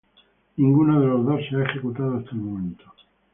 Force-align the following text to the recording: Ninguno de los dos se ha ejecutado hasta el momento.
Ninguno 0.57 0.99
de 0.99 1.05
los 1.05 1.23
dos 1.27 1.41
se 1.47 1.57
ha 1.57 1.63
ejecutado 1.63 2.17
hasta 2.17 2.31
el 2.31 2.37
momento. 2.37 2.85